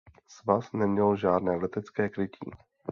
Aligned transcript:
Svaz 0.27 0.73
neměl 0.73 1.15
žádné 1.15 1.55
letecké 1.55 2.09
krytí. 2.09 2.51